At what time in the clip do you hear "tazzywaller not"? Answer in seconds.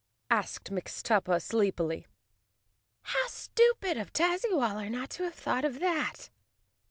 4.11-5.11